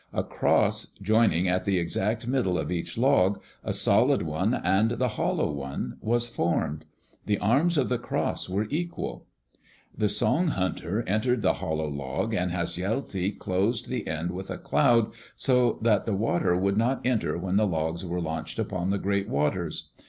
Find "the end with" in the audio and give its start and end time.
13.89-14.49